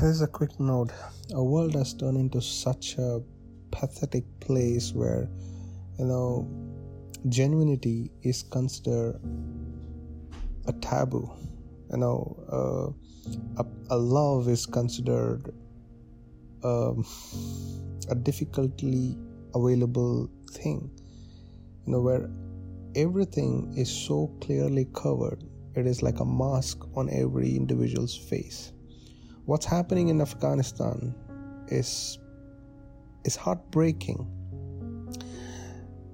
Here's 0.00 0.22
a 0.22 0.26
quick 0.26 0.58
note. 0.58 0.92
Our 1.34 1.44
world 1.44 1.74
has 1.74 1.92
turned 1.92 2.16
into 2.16 2.40
such 2.40 2.96
a 2.96 3.20
pathetic 3.70 4.24
place 4.40 4.94
where, 4.94 5.28
you 5.98 6.06
know, 6.06 6.48
genuinity 7.26 8.10
is 8.22 8.42
considered 8.42 9.20
a 10.66 10.72
taboo. 10.80 11.30
You 11.92 11.98
know, 11.98 12.94
uh, 13.60 13.62
a, 13.62 13.66
a, 13.90 13.98
love 13.98 14.48
is 14.48 14.64
considered 14.64 15.52
um, 16.64 17.04
a 18.08 18.14
difficultly 18.14 19.18
available 19.54 20.30
thing. 20.52 20.90
You 21.84 21.92
know, 21.92 22.00
where 22.00 22.30
everything 22.94 23.74
is 23.76 23.90
so 23.90 24.34
clearly 24.40 24.88
covered, 24.94 25.44
it 25.74 25.86
is 25.86 26.02
like 26.02 26.20
a 26.20 26.24
mask 26.24 26.86
on 26.96 27.10
every 27.10 27.54
individual's 27.54 28.16
face. 28.16 28.72
What's 29.50 29.66
happening 29.66 30.10
in 30.10 30.20
Afghanistan 30.20 31.12
is 31.66 32.20
is 33.24 33.34
heartbreaking. 33.34 34.20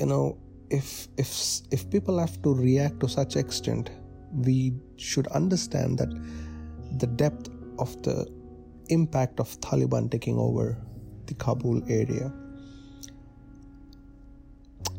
You 0.00 0.06
know, 0.06 0.36
if 0.68 1.06
if 1.16 1.30
if 1.70 1.88
people 1.90 2.18
have 2.18 2.42
to 2.42 2.52
react 2.52 2.98
to 3.00 3.08
such 3.08 3.36
extent, 3.36 3.92
we 4.32 4.74
should 4.96 5.28
understand 5.28 5.98
that 5.98 6.10
the 6.98 7.06
depth 7.06 7.50
of 7.78 7.94
the 8.02 8.26
impact 8.88 9.38
of 9.38 9.54
Taliban 9.60 10.10
taking 10.10 10.36
over 10.36 10.76
the 11.26 11.34
Kabul 11.34 11.84
area. 11.88 12.32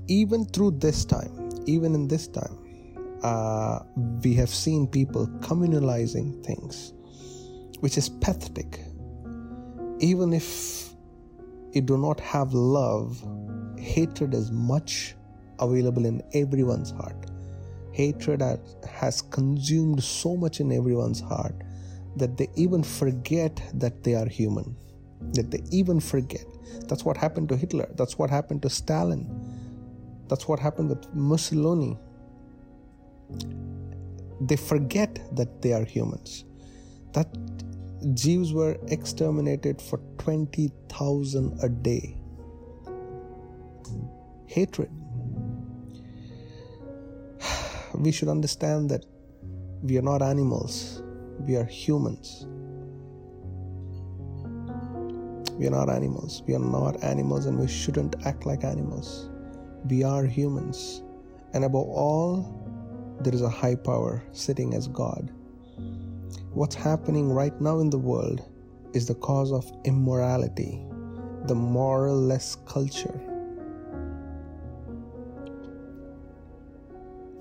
Even 0.07 0.45
through 0.45 0.71
this 0.79 1.03
time, 1.03 1.51
even 1.65 1.93
in 1.93 2.07
this 2.07 2.29
time, 2.29 2.55
uh, 3.23 3.79
we 4.23 4.33
have 4.35 4.49
seen 4.49 4.87
people 4.87 5.27
communalizing 5.41 6.41
things, 6.45 6.93
which 7.81 7.97
is 7.97 8.09
pathetic. 8.09 8.79
Even 9.99 10.33
if 10.33 10.89
you 11.73 11.81
do 11.81 11.97
not 11.97 12.19
have 12.19 12.53
love, 12.53 13.21
hatred 13.77 14.33
is 14.33 14.51
much 14.51 15.15
available 15.59 16.05
in 16.05 16.21
everyone's 16.33 16.91
heart. 16.91 17.25
Hatred 17.91 18.41
has 18.89 19.21
consumed 19.21 20.03
so 20.03 20.37
much 20.37 20.59
in 20.59 20.71
everyone's 20.71 21.19
heart 21.19 21.55
that 22.15 22.37
they 22.37 22.49
even 22.55 22.83
forget 22.83 23.61
that 23.75 24.03
they 24.03 24.15
are 24.15 24.27
human. 24.27 24.75
That 25.33 25.51
they 25.51 25.61
even 25.71 25.99
forget. 25.99 26.45
That's 26.87 27.05
what 27.05 27.17
happened 27.17 27.49
to 27.49 27.57
Hitler. 27.57 27.89
That's 27.95 28.17
what 28.17 28.29
happened 28.29 28.61
to 28.63 28.69
Stalin. 28.69 29.27
That's 30.27 30.47
what 30.47 30.59
happened 30.59 30.89
with 30.89 31.13
Mussolini. 31.13 31.97
They 34.39 34.55
forget 34.55 35.19
that 35.35 35.61
they 35.61 35.73
are 35.73 35.83
humans. 35.83 36.45
That 37.13 37.27
Jews 38.13 38.51
were 38.51 38.77
exterminated 38.87 39.79
for 39.81 39.99
20,000 40.17 41.59
a 41.63 41.69
day. 41.69 42.17
Hatred. 44.47 44.89
We 47.93 48.11
should 48.11 48.29
understand 48.29 48.89
that 48.89 49.05
we 49.83 49.97
are 49.97 50.01
not 50.01 50.21
animals, 50.21 51.03
we 51.39 51.55
are 51.55 51.65
humans. 51.65 52.47
We 55.61 55.67
are 55.67 55.71
not 55.71 55.91
animals. 55.91 56.41
We 56.47 56.55
are 56.55 56.59
not 56.59 57.03
animals 57.03 57.45
and 57.45 57.59
we 57.59 57.67
shouldn't 57.67 58.25
act 58.25 58.47
like 58.47 58.63
animals. 58.63 59.29
We 59.87 60.01
are 60.03 60.25
humans. 60.25 61.03
And 61.53 61.63
above 61.65 61.87
all, 61.87 63.17
there 63.21 63.35
is 63.35 63.43
a 63.43 63.49
high 63.49 63.75
power 63.75 64.23
sitting 64.31 64.73
as 64.73 64.87
God. 64.87 65.31
What's 66.53 66.75
happening 66.75 67.31
right 67.31 67.59
now 67.61 67.79
in 67.79 67.89
the 67.89 67.97
world 67.97 68.41
is 68.93 69.07
the 69.07 69.15
cause 69.15 69.51
of 69.51 69.71
immorality, 69.85 70.81
the 71.45 71.55
moralless 71.55 72.57
culture. 72.65 73.19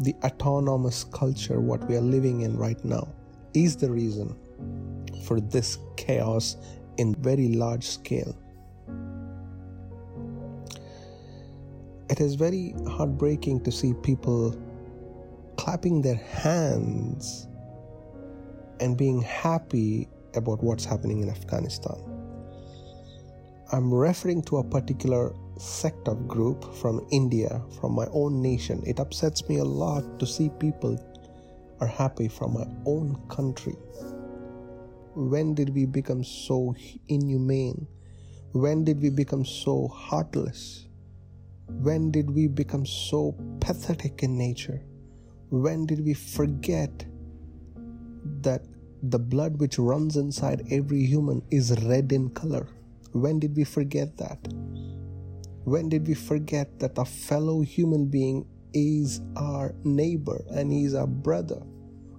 The 0.00 0.14
autonomous 0.24 1.04
culture, 1.04 1.60
what 1.60 1.86
we 1.88 1.96
are 1.96 2.00
living 2.00 2.42
in 2.42 2.56
right 2.56 2.82
now, 2.84 3.12
is 3.52 3.76
the 3.76 3.90
reason 3.90 4.34
for 5.24 5.40
this 5.40 5.78
chaos 5.96 6.56
in 6.96 7.14
very 7.16 7.48
large 7.48 7.84
scale. 7.84 8.34
it 12.10 12.20
is 12.20 12.34
very 12.34 12.74
heartbreaking 12.88 13.60
to 13.60 13.70
see 13.70 13.94
people 13.94 14.54
clapping 15.56 16.02
their 16.02 16.16
hands 16.16 17.46
and 18.80 18.96
being 18.96 19.22
happy 19.22 20.08
about 20.34 20.62
what's 20.62 20.84
happening 20.84 21.20
in 21.20 21.28
Afghanistan. 21.28 21.96
I'm 23.72 23.92
referring 23.92 24.42
to 24.44 24.58
a 24.58 24.64
particular 24.64 25.32
sect 25.58 26.08
of 26.08 26.26
group 26.26 26.74
from 26.76 27.06
India, 27.12 27.62
from 27.80 27.92
my 27.92 28.06
own 28.12 28.42
nation. 28.42 28.82
It 28.86 28.98
upsets 28.98 29.48
me 29.48 29.58
a 29.58 29.64
lot 29.64 30.18
to 30.18 30.26
see 30.26 30.50
people 30.58 30.98
are 31.80 31.86
happy 31.86 32.28
from 32.28 32.54
my 32.54 32.66
own 32.86 33.16
country. 33.28 33.76
When 35.14 35.54
did 35.54 35.74
we 35.74 35.86
become 35.86 36.24
so 36.24 36.74
inhumane? 37.08 37.86
When 38.52 38.84
did 38.84 39.00
we 39.00 39.10
become 39.10 39.44
so 39.44 39.88
heartless? 39.88 40.86
When 41.68 42.10
did 42.10 42.30
we 42.30 42.48
become 42.48 42.84
so 42.84 43.36
pathetic 43.60 44.22
in 44.22 44.36
nature? 44.36 44.82
When 45.50 45.86
did 45.86 46.04
we 46.04 46.14
forget 46.14 47.04
that 48.42 48.64
the 49.02 49.18
blood 49.18 49.58
which 49.58 49.78
runs 49.78 50.16
inside 50.16 50.66
every 50.70 51.04
human 51.04 51.42
is 51.50 51.72
red 51.84 52.12
in 52.12 52.30
color? 52.30 52.66
When 53.12 53.38
did 53.38 53.56
we 53.56 53.64
forget 53.64 54.16
that? 54.18 54.38
When 55.64 55.88
did 55.88 56.06
we 56.06 56.14
forget 56.14 56.78
that 56.80 56.98
a 56.98 57.04
fellow 57.04 57.60
human 57.60 58.06
being 58.06 58.46
is 58.72 59.20
our 59.36 59.74
neighbor 59.84 60.42
and 60.50 60.72
he 60.72 60.84
is 60.84 60.94
our 60.94 61.06
brother? 61.06 61.62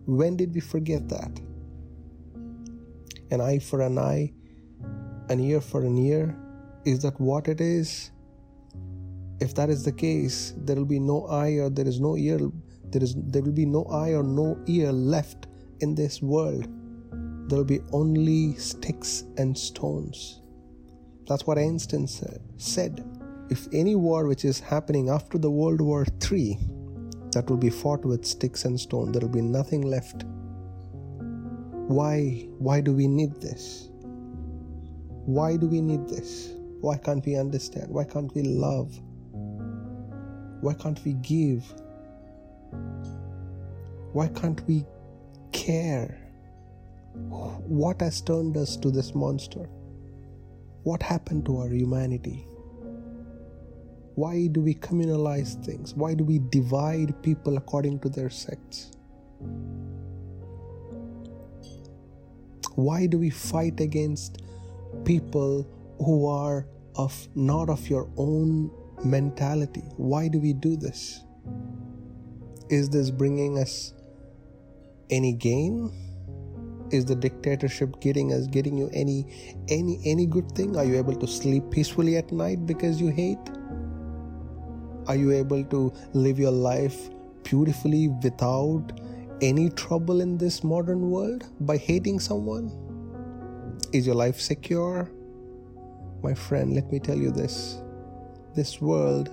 When 0.06 0.38
did 0.38 0.54
we 0.54 0.62
forget 0.62 1.08
that? 1.10 1.40
An 3.32 3.42
eye 3.42 3.60
for 3.60 3.82
an 3.82 3.98
eye, 3.98 4.34
an 5.30 5.40
ear 5.40 5.62
for 5.62 5.82
an 5.82 5.98
ear, 5.98 6.38
is 6.84 7.00
that 7.04 7.20
what 7.20 7.48
it 7.48 7.62
is? 7.62 8.12
if 9.42 9.56
that 9.56 9.70
is 9.70 9.84
the 9.84 9.92
case 9.92 10.54
there 10.66 10.76
will 10.76 10.92
be 10.94 11.00
no 11.00 11.26
eye 11.26 11.54
or 11.54 11.70
there 11.70 11.88
is 11.88 12.00
no 12.00 12.16
ear 12.16 12.40
there 12.92 13.04
is 13.04 13.16
there 13.18 13.42
will 13.42 13.58
be 13.64 13.66
no 13.66 13.84
eye 13.86 14.12
or 14.14 14.24
no 14.24 14.58
ear 14.68 14.92
left 14.92 15.48
in 15.82 15.96
this 15.96 16.22
world 16.22 16.68
there 17.52 17.58
will 17.58 17.66
be 17.66 17.82
only 17.92 18.56
sticks 18.56 19.26
and 19.38 19.58
stones. 19.58 20.40
That's 21.28 21.46
what 21.46 21.58
einstein 21.58 22.08
said. 22.08 23.06
If 23.50 23.68
any 23.74 23.96
war 23.96 24.26
which 24.26 24.46
is 24.46 24.62
happening 24.62 25.10
after 25.10 25.38
the 25.38 25.52
world 25.52 25.82
war 25.82 26.06
III, 26.32 26.58
that 27.34 27.50
will 27.50 27.58
be 27.58 27.70
fought 27.70 28.06
with 28.06 28.26
sticks 28.26 28.64
and 28.64 28.80
stone. 28.80 29.12
There 29.12 29.22
will 29.22 29.28
be 29.28 29.42
nothing 29.42 29.82
left. 29.82 30.24
Why 31.88 32.48
why 32.60 32.80
do 32.80 32.94
we 32.94 33.08
need 33.08 33.36
this? 33.42 33.90
Why 35.26 35.58
do 35.58 35.68
we 35.68 35.82
need 35.82 36.08
this? 36.08 36.54
Why 36.80 36.98
can't 36.98 37.26
we 37.26 37.36
understand? 37.36 37.90
Why 37.90 38.06
can't 38.06 38.34
we 38.34 38.44
love? 38.44 38.98
Why 40.62 40.74
can't 40.74 41.04
we 41.04 41.14
give? 41.14 41.66
Why 44.14 44.28
can't 44.30 44.66
we 44.68 44.86
care? 45.62 46.18
What 47.82 48.02
has 48.02 48.22
turned 48.22 48.58
us 48.58 48.76
to 48.78 48.92
this 48.92 49.14
monster? 49.14 49.66
What 50.84 51.04
happened 51.04 51.46
to 51.48 51.58
our 51.58 51.70
humanity? 51.70 52.48
Why 54.16 54.48
do 54.48 54.62
we 54.62 54.76
communalize 54.76 55.54
things? 55.66 55.94
Why 55.94 56.14
do 56.14 56.24
we 56.24 56.40
divide 56.40 57.22
people 57.24 57.58
according 57.58 58.00
to 58.00 58.10
their 58.10 58.30
sects? 58.30 58.92
Why 62.76 63.06
do 63.06 63.20
we 63.20 63.30
fight 63.30 63.80
against 63.80 64.42
people 65.06 65.68
who 66.00 66.28
are 66.28 66.68
of 66.96 67.28
not 67.36 67.70
of 67.70 67.90
your 67.90 68.10
own 68.18 68.72
mentality. 69.04 69.84
Why 69.98 70.28
do 70.28 70.40
we 70.40 70.54
do 70.54 70.76
this? 70.76 71.22
Is 72.70 72.90
this 72.90 73.10
bringing 73.12 73.58
us 73.58 73.94
any 75.12 75.34
gain? 75.34 75.92
Is 76.92 77.06
the 77.06 77.16
dictatorship 77.16 78.00
getting 78.02 78.34
us 78.34 78.48
getting 78.48 78.78
you 78.78 78.90
any 78.94 79.26
any 79.70 80.00
any 80.06 80.26
good 80.26 80.52
thing? 80.54 80.76
Are 80.76 80.84
you 80.84 80.98
able 80.98 81.16
to 81.16 81.28
sleep 81.28 81.70
peacefully 81.72 82.18
at 82.18 82.32
night 82.32 82.66
because 82.66 83.00
you 83.00 83.10
hate? 83.10 83.52
Are 85.08 85.16
you 85.16 85.32
able 85.32 85.64
to 85.66 85.94
live 86.14 86.40
your 86.40 86.52
life 86.52 87.10
beautifully 87.44 88.10
without 88.24 88.92
any 89.42 89.70
trouble 89.70 90.22
in 90.22 90.38
this 90.38 90.64
modern 90.64 91.10
world 91.10 91.46
by 91.62 91.78
hating 91.78 92.20
someone? 92.20 92.70
Is 93.94 94.06
your 94.06 94.16
life 94.16 94.40
secure? 94.40 95.10
My 96.24 96.34
friend, 96.34 96.76
let 96.76 96.92
me 96.92 97.00
tell 97.00 97.18
you 97.18 97.32
this 97.32 97.82
this 98.54 98.82
world 98.82 99.30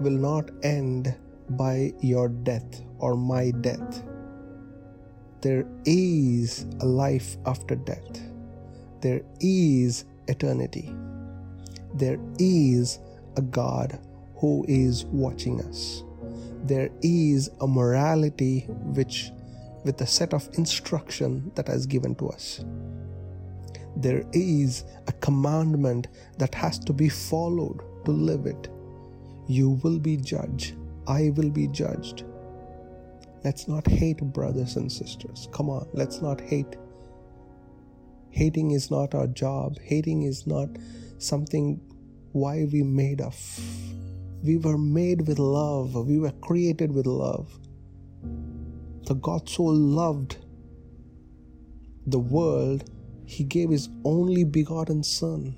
will 0.00 0.18
not 0.26 0.50
end 0.62 1.14
by 1.50 1.92
your 2.00 2.28
death 2.28 2.82
or 2.98 3.16
my 3.16 3.50
death. 3.52 4.02
there 5.40 5.64
is 5.84 6.66
a 6.80 6.86
life 6.86 7.36
after 7.46 7.76
death, 7.76 8.20
there 9.00 9.22
is 9.40 10.04
eternity, 10.26 10.92
there 11.94 12.18
is 12.38 12.98
a 13.36 13.42
God 13.42 13.98
who 14.36 14.64
is 14.68 15.04
watching 15.06 15.60
us. 15.62 16.02
There 16.64 16.90
is 17.02 17.50
a 17.60 17.66
morality 17.66 18.66
which 18.94 19.30
with 19.84 20.00
a 20.00 20.06
set 20.06 20.34
of 20.34 20.48
instruction 20.54 21.50
that 21.54 21.68
has 21.68 21.86
given 21.86 22.14
to 22.16 22.28
us. 22.30 22.64
There 23.96 24.24
is 24.32 24.84
a 25.06 25.12
commandment 25.12 26.08
that 26.38 26.54
has 26.54 26.78
to 26.80 26.92
be 26.92 27.08
followed 27.08 27.80
to 28.04 28.10
live 28.10 28.46
it. 28.46 28.68
You 29.48 29.70
will 29.82 29.98
be 29.98 30.16
judged. 30.16 30.74
I 31.06 31.30
will 31.36 31.50
be 31.50 31.68
judged. 31.68 32.24
Let's 33.48 33.66
not 33.66 33.86
hate 33.86 34.18
brothers 34.18 34.76
and 34.76 34.92
sisters. 34.92 35.48
Come 35.52 35.70
on, 35.70 35.88
let's 35.94 36.20
not 36.20 36.38
hate. 36.38 36.76
Hating 38.28 38.72
is 38.72 38.90
not 38.90 39.14
our 39.14 39.26
job. 39.26 39.78
Hating 39.78 40.24
is 40.24 40.46
not 40.46 40.68
something 41.16 41.80
why 42.32 42.68
we 42.70 42.82
made 42.82 43.22
of. 43.22 43.34
We 44.44 44.58
were 44.58 44.76
made 44.76 45.26
with 45.26 45.38
love. 45.38 45.94
We 45.94 46.18
were 46.18 46.32
created 46.42 46.92
with 46.92 47.06
love. 47.06 47.58
The 49.06 49.14
God 49.14 49.48
so 49.48 49.62
loved 49.62 50.36
the 52.06 52.18
world, 52.18 52.84
he 53.24 53.44
gave 53.44 53.70
his 53.70 53.88
only 54.04 54.44
begotten 54.44 55.02
Son, 55.02 55.56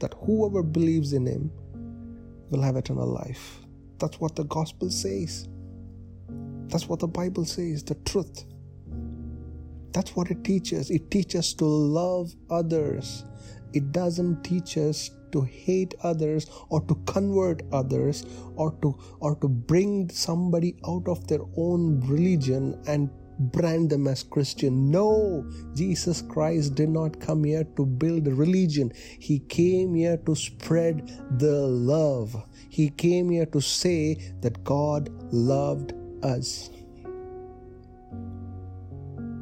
that 0.00 0.12
whoever 0.24 0.64
believes 0.64 1.12
in 1.12 1.24
him 1.24 1.52
will 2.50 2.62
have 2.62 2.74
eternal 2.74 3.06
life. 3.06 3.60
That's 4.00 4.18
what 4.18 4.34
the 4.34 4.42
gospel 4.42 4.90
says. 4.90 5.48
That's 6.68 6.88
what 6.88 7.00
the 7.00 7.08
Bible 7.08 7.44
says, 7.44 7.82
the 7.82 7.94
truth. 7.94 8.44
That's 9.92 10.14
what 10.14 10.30
it 10.30 10.44
teaches. 10.44 10.90
It 10.90 11.10
teaches 11.10 11.54
to 11.54 11.64
love 11.64 12.34
others. 12.50 13.24
It 13.72 13.92
doesn't 13.92 14.44
teach 14.44 14.76
us 14.76 15.10
to 15.32 15.42
hate 15.42 15.94
others 16.02 16.46
or 16.68 16.80
to 16.82 16.94
convert 17.06 17.62
others 17.72 18.24
or 18.56 18.72
to 18.82 18.98
or 19.20 19.36
to 19.36 19.48
bring 19.48 20.08
somebody 20.10 20.76
out 20.86 21.06
of 21.06 21.26
their 21.26 21.42
own 21.56 22.00
religion 22.08 22.80
and 22.86 23.10
brand 23.38 23.90
them 23.90 24.06
as 24.08 24.22
Christian. 24.22 24.90
No, 24.90 25.48
Jesus 25.74 26.22
Christ 26.22 26.74
did 26.74 26.88
not 26.88 27.20
come 27.20 27.44
here 27.44 27.64
to 27.76 27.86
build 27.86 28.26
a 28.26 28.34
religion. 28.34 28.92
He 29.20 29.38
came 29.38 29.94
here 29.94 30.16
to 30.26 30.34
spread 30.34 31.08
the 31.38 31.66
love. 31.68 32.34
He 32.68 32.90
came 32.90 33.30
here 33.30 33.46
to 33.46 33.60
say 33.60 34.32
that 34.40 34.64
God 34.64 35.10
loved 35.32 35.92
us. 36.22 36.70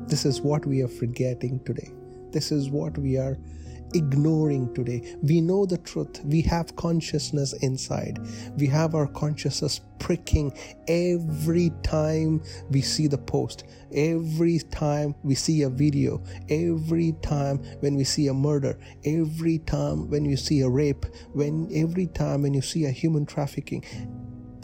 This 0.07 0.25
is 0.25 0.41
what 0.41 0.65
we 0.67 0.83
are 0.83 0.89
forgetting 0.89 1.61
today. 1.65 1.91
This 2.31 2.53
is 2.53 2.71
what 2.71 2.97
we 2.99 3.17
are 3.17 3.37
ignoring 3.95 4.73
today. 4.75 5.17
We 5.23 5.41
know 5.41 5.67
the 5.67 5.79
truth. 5.79 6.21
We 6.25 6.43
have 6.43 6.77
consciousness 6.77 7.53
inside. 7.55 8.19
We 8.57 8.67
have 8.69 8.95
our 8.95 9.07
consciousness 9.07 9.81
pricking 9.99 10.57
every 10.89 11.73
time 11.83 12.43
we 12.71 12.83
see 12.83 13.07
the 13.07 13.19
post, 13.19 13.65
every 13.93 14.59
time 14.71 15.15
we 15.23 15.35
see 15.35 15.63
a 15.63 15.71
video, 15.71 16.23
every 16.49 17.13
time 17.23 17.59
when 17.81 17.97
we 17.97 18.05
see 18.05 18.29
a 18.29 18.35
murder, 18.35 18.79
every 19.05 19.59
time 19.61 20.09
when 20.11 20.25
you 20.25 20.37
see 20.37 20.61
a 20.61 20.69
rape, 20.69 21.07
when 21.33 21.69
every 21.75 22.07
time 22.07 22.43
when 22.43 22.55
you 22.55 22.63
see 22.63 22.85
a 22.85 22.91
human 22.91 23.25
trafficking, 23.27 23.85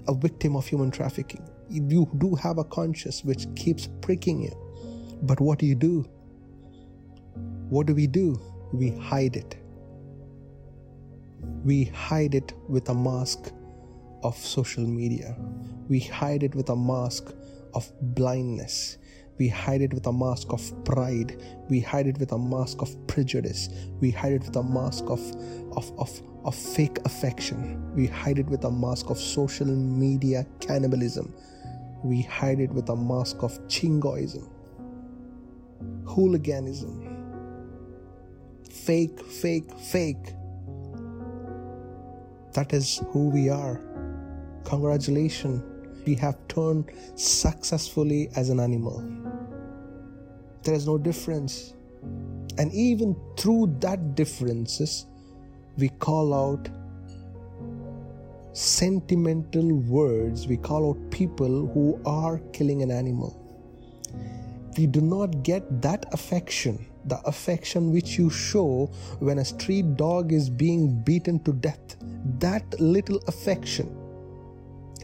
a 0.08 0.14
victim 0.14 0.56
of 0.56 0.66
human 0.66 0.90
trafficking. 0.90 1.48
You 1.68 2.08
do 2.18 2.34
have 2.34 2.58
a 2.58 2.64
conscience 2.64 3.24
which 3.24 3.46
keeps 3.56 3.88
pricking 4.00 4.42
you. 4.42 4.56
But 5.22 5.40
what 5.40 5.58
do 5.58 5.66
you 5.66 5.74
do? 5.74 6.04
What 7.68 7.86
do 7.86 7.94
we 7.94 8.06
do? 8.06 8.40
we 8.72 8.90
hide 8.90 9.36
it. 9.36 9.56
We 11.64 11.84
hide 11.84 12.34
it 12.34 12.52
with 12.68 12.88
a 12.88 12.94
mask 12.94 13.52
of 14.22 14.36
social 14.36 14.86
media. 14.86 15.36
We 15.88 16.00
hide 16.00 16.42
it 16.42 16.54
with 16.54 16.70
a 16.70 16.76
mask 16.76 17.32
of 17.74 17.90
blindness. 18.14 18.98
We 19.38 19.48
hide 19.48 19.82
it 19.82 19.94
with 19.94 20.06
a 20.06 20.12
mask 20.12 20.52
of 20.52 20.84
pride. 20.84 21.42
We 21.68 21.80
hide 21.80 22.06
it 22.06 22.18
with 22.18 22.32
a 22.32 22.38
mask 22.38 22.82
of 22.82 22.94
prejudice. 23.06 23.68
We 24.00 24.10
hide 24.10 24.32
it 24.32 24.42
with 24.42 24.56
a 24.56 24.62
mask 24.62 25.04
of, 25.08 25.20
of, 25.76 25.90
of, 25.98 26.22
of 26.44 26.54
fake 26.54 26.98
affection. 27.04 27.94
We 27.94 28.06
hide 28.06 28.38
it 28.38 28.46
with 28.46 28.64
a 28.64 28.70
mask 28.70 29.10
of 29.10 29.18
social 29.18 29.66
media 29.66 30.46
cannibalism. 30.60 31.34
We 32.04 32.22
hide 32.22 32.60
it 32.60 32.70
with 32.70 32.88
a 32.88 32.96
mask 32.96 33.42
of 33.42 33.66
jingoism, 33.68 34.48
hooliganism, 36.04 37.08
fake, 38.68 39.24
fake, 39.24 39.70
fake. 39.78 40.34
That 42.54 42.72
is 42.72 43.00
who 43.10 43.28
we 43.28 43.48
are. 43.48 43.80
Congratulations, 44.64 45.62
we 46.06 46.14
have 46.16 46.36
turned 46.48 46.90
successfully 47.14 48.28
as 48.36 48.50
an 48.50 48.60
animal. 48.60 49.21
There 50.62 50.74
is 50.74 50.86
no 50.86 50.98
difference. 50.98 51.74
And 52.58 52.72
even 52.72 53.16
through 53.36 53.76
that 53.80 54.14
differences, 54.14 55.06
we 55.76 55.88
call 55.88 56.34
out 56.34 56.68
sentimental 58.52 59.74
words, 59.74 60.46
we 60.46 60.56
call 60.56 60.90
out 60.90 61.10
people 61.10 61.66
who 61.68 62.00
are 62.04 62.38
killing 62.52 62.82
an 62.82 62.90
animal. 62.90 63.38
We 64.76 64.86
do 64.86 65.00
not 65.00 65.42
get 65.42 65.82
that 65.82 66.06
affection 66.12 66.86
the 67.06 67.20
affection 67.26 67.92
which 67.92 68.18
you 68.18 68.30
show 68.30 68.90
when 69.18 69.38
a 69.38 69.44
street 69.44 69.96
dog 69.96 70.32
is 70.32 70.48
being 70.48 71.02
beaten 71.02 71.40
to 71.40 71.52
death, 71.52 71.96
that 72.38 72.80
little 72.80 73.18
affection, 73.26 73.88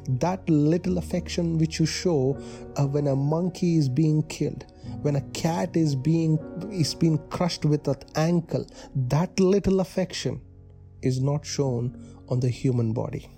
that 0.09 0.49
little 0.49 0.99
affection 0.99 1.59
which 1.59 1.79
you 1.79 1.87
show 1.87 2.39
uh, 2.77 2.87
when 2.87 3.07
a 3.07 3.17
monkey 3.17 3.77
is 3.77 3.89
being 3.89 4.23
killed, 4.25 4.65
when 5.03 5.17
a 5.17 5.21
cat 5.33 5.77
is 5.77 5.95
being 5.95 6.39
is 6.73 6.95
being 6.95 7.19
crushed 7.29 7.65
with 7.65 7.87
an 7.89 7.97
ankle, 8.17 8.67
that 8.95 9.39
little 9.39 9.81
affection 9.81 10.41
is 11.03 11.21
not 11.21 11.45
shown 11.45 11.97
on 12.29 12.41
the 12.41 12.49
human 12.49 12.93
body. 12.93 13.29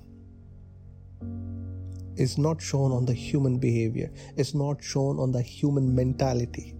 Is 2.17 2.37
not 2.37 2.61
shown 2.61 2.93
on 2.93 3.07
the 3.07 3.15
human 3.15 3.59
behavior, 3.59 4.11
is 4.37 4.55
not 4.55 4.83
shown 4.83 5.19
on 5.19 5.33
the 5.33 5.43
human 5.43 5.95
mentality 5.95 6.75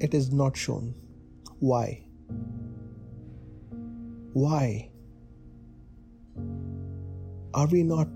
it 0.00 0.14
is 0.14 0.32
not 0.32 0.56
shown. 0.56 0.94
Why? 1.58 2.04
Why? 4.32 4.90
Are 7.54 7.66
we 7.66 7.82
not 7.82 8.08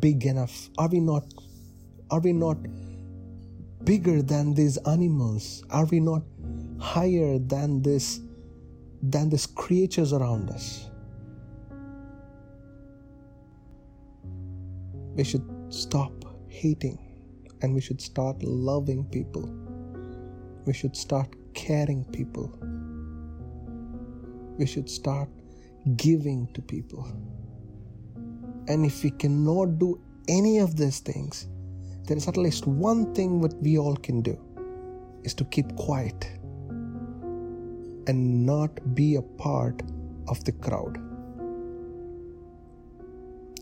big 0.00 0.26
enough? 0.26 0.70
Are 0.78 0.88
we 0.88 1.00
not 1.00 1.32
are 2.10 2.20
we 2.20 2.32
not 2.32 2.56
bigger 3.84 4.22
than 4.22 4.54
these 4.54 4.76
animals? 4.78 5.62
Are 5.70 5.84
we 5.84 6.00
not 6.00 6.22
higher 6.80 7.38
than 7.38 7.82
this 7.82 8.20
than 9.02 9.28
these 9.30 9.46
creatures 9.46 10.12
around 10.12 10.50
us? 10.50 10.90
We 15.14 15.24
should 15.24 15.44
stop 15.68 16.12
hating 16.48 16.98
and 17.62 17.74
we 17.74 17.80
should 17.80 18.00
start 18.00 18.42
loving 18.42 19.04
people 19.04 19.48
we 20.68 20.74
should 20.74 20.94
start 20.94 21.34
caring 21.54 22.04
people. 22.12 22.52
We 24.58 24.66
should 24.66 24.90
start 24.90 25.30
giving 25.96 26.46
to 26.52 26.60
people. 26.60 27.08
And 28.68 28.84
if 28.84 29.02
we 29.02 29.10
cannot 29.10 29.78
do 29.78 30.00
any 30.28 30.58
of 30.58 30.76
these 30.76 31.00
things, 31.00 31.48
there 32.04 32.16
is 32.16 32.28
at 32.28 32.36
least 32.36 32.66
one 32.66 33.14
thing 33.14 33.40
that 33.40 33.54
we 33.62 33.78
all 33.78 33.96
can 33.96 34.20
do 34.22 34.38
is 35.24 35.34
to 35.34 35.44
keep 35.46 35.74
quiet 35.76 36.30
and 38.06 38.46
not 38.46 38.94
be 38.94 39.16
a 39.16 39.22
part 39.22 39.82
of 40.28 40.44
the 40.44 40.52
crowd. 40.52 40.98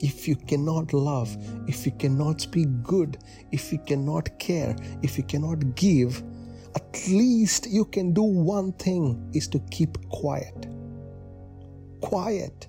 If 0.01 0.29
you 0.29 0.37
cannot 0.37 0.93
love, 0.93 1.37
if 1.67 1.87
you 1.87 1.93
cannot 1.93 2.41
speak 2.41 2.69
good, 2.83 3.19
if 3.53 3.73
you 3.73 3.79
cannot 3.79 4.39
care, 4.39 4.77
if 5.03 5.17
you 5.17 5.25
cannot 5.25 5.75
give, 5.75 6.23
at 6.75 7.09
least 7.09 7.67
you 7.71 7.87
can 7.87 8.13
do 8.13 8.23
one 8.23 8.73
thing 8.73 9.31
is 9.33 9.49
to 9.49 9.59
keep 9.71 9.97
quiet. 10.11 10.67
Quiet. 12.03 12.69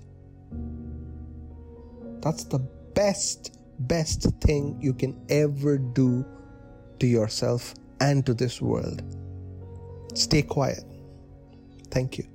That's 2.20 2.44
the 2.44 2.58
best, 2.94 3.58
best 3.80 4.22
thing 4.40 4.78
you 4.80 4.92
can 4.92 5.20
ever 5.28 5.78
do 5.78 6.24
to 6.98 7.06
yourself 7.06 7.74
and 8.00 8.24
to 8.26 8.34
this 8.34 8.60
world. 8.60 9.02
Stay 10.14 10.42
quiet. 10.42 10.84
Thank 11.90 12.18
you. 12.18 12.26